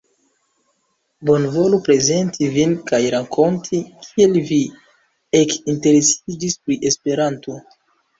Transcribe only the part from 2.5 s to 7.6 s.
vin kaj rakonti kiel vi ekinteresiĝis pri Esperanto.